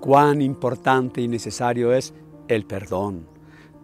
cuán 0.00 0.40
importante 0.40 1.20
y 1.20 1.28
necesario 1.28 1.92
es 1.92 2.14
el 2.48 2.64
perdón. 2.64 3.26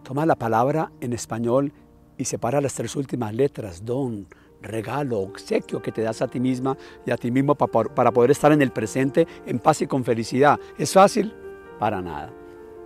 Toma 0.03 0.25
la 0.25 0.35
palabra 0.35 0.91
en 0.99 1.13
español 1.13 1.71
y 2.17 2.25
separa 2.25 2.59
las 2.59 2.73
tres 2.73 2.95
últimas 2.95 3.33
letras, 3.33 3.85
don, 3.85 4.27
regalo, 4.61 5.19
obsequio 5.19 5.81
que 5.81 5.91
te 5.91 6.01
das 6.01 6.21
a 6.21 6.27
ti 6.27 6.39
misma 6.39 6.75
y 7.05 7.11
a 7.11 7.17
ti 7.17 7.29
mismo 7.29 7.55
para 7.55 8.11
poder 8.11 8.31
estar 8.31 8.51
en 8.51 8.61
el 8.61 8.71
presente 8.71 9.27
en 9.45 9.59
paz 9.59 9.81
y 9.81 9.87
con 9.87 10.03
felicidad. 10.03 10.59
¿Es 10.77 10.93
fácil? 10.93 11.33
Para 11.79 12.01
nada. 12.01 12.33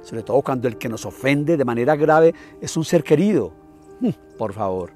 Sobre 0.01 0.23
todo 0.23 0.41
cuando 0.41 0.67
el 0.67 0.77
que 0.77 0.89
nos 0.89 1.05
ofende 1.05 1.55
de 1.55 1.65
manera 1.65 1.95
grave 1.95 2.33
es 2.59 2.75
un 2.75 2.83
ser 2.83 3.03
querido. 3.03 3.53
Mm, 4.01 4.09
por 4.37 4.51
favor. 4.51 4.91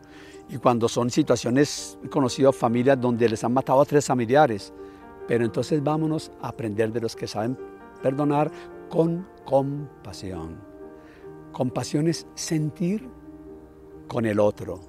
Y 0.50 0.58
cuando 0.58 0.90
son 0.90 1.10
situaciones, 1.10 1.98
he 2.04 2.10
conocido 2.10 2.52
familias 2.52 3.00
donde 3.00 3.30
les 3.30 3.44
han 3.44 3.54
matado 3.54 3.82
a 3.82 3.86
tres 3.86 4.06
familiares. 4.06 4.74
Pero 5.28 5.46
entonces 5.46 5.82
vámonos 5.82 6.32
a 6.42 6.50
aprender 6.50 6.92
de 6.92 7.02
los 7.02 7.16
que 7.16 7.28
saben 7.28 7.58
perdonar 8.06 8.52
con 8.88 9.28
compasión. 9.46 10.60
Compasión 11.52 12.08
es 12.08 12.28
sentir 12.36 13.10
con 14.08 14.28
el 14.28 14.40
otro. 14.40 14.80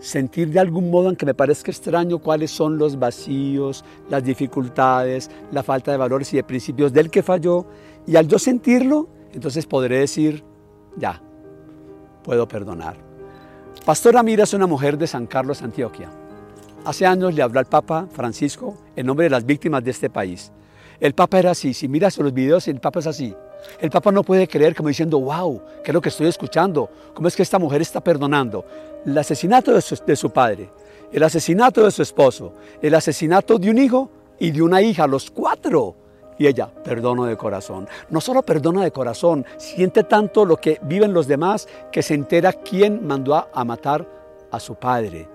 Sentir 0.00 0.48
de 0.48 0.58
algún 0.58 0.90
modo, 0.90 1.08
aunque 1.08 1.26
me 1.26 1.34
parezca 1.34 1.70
extraño, 1.70 2.18
cuáles 2.18 2.50
son 2.50 2.78
los 2.78 2.98
vacíos, 2.98 3.84
las 4.08 4.24
dificultades, 4.24 5.30
la 5.52 5.62
falta 5.62 5.90
de 5.90 5.98
valores 5.98 6.32
y 6.32 6.38
de 6.38 6.44
principios 6.44 6.94
del 6.94 7.10
que 7.10 7.22
falló. 7.22 7.66
Y 8.06 8.16
al 8.16 8.26
yo 8.26 8.38
sentirlo, 8.38 9.10
entonces 9.34 9.66
podré 9.66 9.98
decir, 9.98 10.42
ya, 10.96 11.20
puedo 12.24 12.48
perdonar. 12.48 12.96
Pastora 13.84 14.22
Mira 14.22 14.44
es 14.44 14.54
una 14.54 14.66
mujer 14.66 14.96
de 14.96 15.06
San 15.06 15.26
Carlos, 15.26 15.60
Antioquia. 15.60 16.08
Hace 16.86 17.04
años 17.04 17.34
le 17.34 17.42
habló 17.42 17.60
al 17.60 17.66
Papa 17.66 18.08
Francisco 18.10 18.78
en 18.96 19.04
nombre 19.04 19.24
de 19.24 19.30
las 19.30 19.44
víctimas 19.44 19.84
de 19.84 19.90
este 19.90 20.08
país. 20.08 20.50
El 21.00 21.14
Papa 21.14 21.38
era 21.38 21.52
así, 21.52 21.72
si 21.72 21.88
miras 21.88 22.18
los 22.18 22.32
videos, 22.32 22.68
el 22.68 22.78
Papa 22.78 23.00
es 23.00 23.06
así. 23.06 23.34
El 23.80 23.90
Papa 23.90 24.12
no 24.12 24.22
puede 24.22 24.46
creer 24.46 24.74
como 24.74 24.90
diciendo, 24.90 25.18
wow, 25.18 25.62
¿qué 25.82 25.90
es 25.90 25.94
lo 25.94 26.00
que 26.02 26.10
estoy 26.10 26.26
escuchando? 26.26 26.90
¿Cómo 27.14 27.26
es 27.26 27.34
que 27.34 27.42
esta 27.42 27.58
mujer 27.58 27.80
está 27.80 28.02
perdonando? 28.02 28.66
El 29.06 29.16
asesinato 29.16 29.72
de 29.72 29.80
su, 30.16 30.30
padre, 30.30 30.70
el 31.10 31.22
asesinato 31.22 31.84
de 31.84 31.90
su 31.90 32.02
esposo, 32.02 32.52
el 32.82 32.94
asesinato 32.94 33.58
de 33.58 33.70
un 33.70 33.78
hijo 33.78 34.10
y 34.38 34.50
de 34.50 34.60
una 34.60 34.82
hija, 34.82 35.06
los 35.06 35.30
cuatro. 35.30 35.96
Y 36.38 36.46
ella, 36.46 36.68
perdono 36.68 37.24
de 37.24 37.36
corazón. 37.36 37.88
No 38.10 38.20
solo 38.20 38.42
perdona 38.42 38.82
de 38.82 38.90
corazón, 38.90 39.46
siente 39.56 40.04
tanto 40.04 40.44
lo 40.44 40.56
que 40.56 40.80
viven 40.82 41.14
los 41.14 41.26
demás 41.26 41.66
que 41.90 42.02
se 42.02 42.14
entera 42.14 42.52
quién 42.52 43.06
mandó 43.06 43.34
a, 43.34 43.64
matar 43.64 44.06
a 44.50 44.60
su 44.60 44.74
padre. 44.74 45.28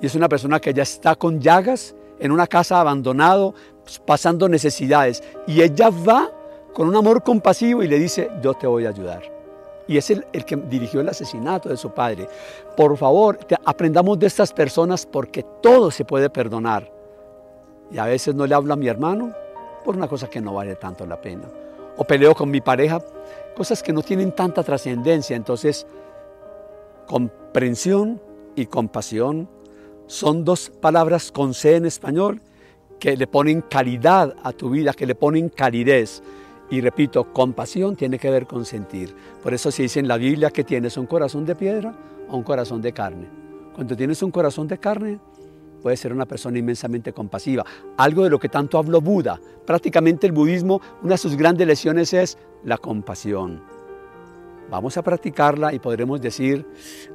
Y 0.00 0.06
es 0.06 0.14
una 0.16 0.28
persona 0.28 0.60
que 0.60 0.74
ya 0.74 0.82
está 0.82 1.14
con 1.14 1.40
llagas 1.40 1.94
en 2.18 2.32
una 2.32 2.46
casa 2.46 2.80
abandonado, 2.80 3.54
pasando 4.06 4.48
necesidades. 4.48 5.22
Y 5.46 5.62
ella 5.62 5.90
va 5.90 6.30
con 6.72 6.88
un 6.88 6.96
amor 6.96 7.22
compasivo 7.22 7.82
y 7.82 7.88
le 7.88 7.98
dice, 7.98 8.30
yo 8.42 8.54
te 8.54 8.66
voy 8.66 8.86
a 8.86 8.90
ayudar. 8.90 9.22
Y 9.86 9.98
es 9.98 10.10
el, 10.10 10.24
que 10.46 10.56
dirigió 10.56 11.00
el 11.00 11.08
asesinato 11.08 11.68
de 11.68 11.76
su 11.76 11.90
padre. 11.90 12.28
Por 12.76 12.96
favor, 12.96 13.38
aprendamos 13.64 14.18
de 14.18 14.26
estas 14.26 14.52
personas 14.52 15.06
porque 15.06 15.44
todo 15.62 15.90
se 15.90 16.04
puede 16.04 16.30
perdonar. 16.30 16.90
Y 17.90 17.98
a 17.98 18.06
veces 18.06 18.34
no 18.34 18.46
le 18.46 18.54
hablo 18.54 18.72
a 18.72 18.76
mi 18.76 18.88
hermano 18.88 19.32
por 19.84 19.96
una 19.96 20.08
cosa 20.08 20.28
que 20.28 20.40
no 20.40 20.54
vale 20.54 20.76
tanto 20.76 21.06
la 21.06 21.20
pena. 21.20 21.44
O 21.96 22.04
peleo 22.04 22.34
con 22.34 22.50
mi 22.50 22.60
pareja, 22.60 23.00
cosas 23.54 23.82
que 23.82 23.92
no 23.92 24.02
tienen 24.02 24.32
tanta 24.32 24.62
trascendencia. 24.62 25.36
Entonces, 25.36 25.86
comprensión 27.06 28.20
y 28.56 28.66
compasión 28.66 29.48
son 30.06 30.44
dos 30.44 30.70
palabras 30.70 31.32
con 31.32 31.54
C 31.54 31.76
en 31.76 31.86
español 31.86 32.40
que 32.98 33.16
le 33.16 33.26
ponen 33.26 33.62
calidad 33.62 34.34
a 34.42 34.52
tu 34.52 34.70
vida, 34.70 34.92
que 34.92 35.06
le 35.06 35.14
ponen 35.14 35.48
calidez. 35.48 36.22
Y 36.70 36.80
repito, 36.80 37.32
compasión 37.32 37.96
tiene 37.96 38.18
que 38.18 38.30
ver 38.30 38.46
con 38.46 38.64
sentir. 38.64 39.14
Por 39.42 39.52
eso 39.52 39.70
se 39.70 39.82
dice 39.82 40.00
en 40.00 40.08
la 40.08 40.16
Biblia 40.16 40.50
que 40.50 40.64
tienes 40.64 40.96
un 40.96 41.06
corazón 41.06 41.44
de 41.44 41.54
piedra 41.54 41.94
o 42.28 42.36
un 42.36 42.42
corazón 42.42 42.80
de 42.80 42.92
carne. 42.92 43.26
Cuando 43.74 43.96
tienes 43.96 44.22
un 44.22 44.30
corazón 44.30 44.66
de 44.68 44.78
carne, 44.78 45.18
puedes 45.82 46.00
ser 46.00 46.12
una 46.12 46.24
persona 46.24 46.58
inmensamente 46.58 47.12
compasiva. 47.12 47.64
Algo 47.98 48.24
de 48.24 48.30
lo 48.30 48.38
que 48.38 48.48
tanto 48.48 48.78
habló 48.78 49.00
Buda. 49.02 49.38
Prácticamente 49.66 50.26
el 50.26 50.32
budismo, 50.32 50.80
una 51.02 51.12
de 51.12 51.18
sus 51.18 51.36
grandes 51.36 51.66
lecciones 51.66 52.12
es 52.14 52.38
la 52.64 52.78
compasión. 52.78 53.60
Vamos 54.70 54.96
a 54.96 55.02
practicarla 55.02 55.74
y 55.74 55.78
podremos 55.78 56.20
decir, 56.22 56.66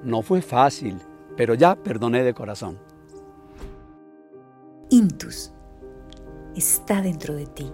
no 0.04 0.22
fue 0.22 0.42
fácil, 0.42 0.98
pero 1.40 1.54
ya 1.54 1.74
perdoné 1.82 2.22
de 2.26 2.34
corazón. 2.34 2.78
Intus 4.90 5.54
está 6.54 7.02
dentro 7.02 7.34
de 7.34 7.46
ti 7.46 7.72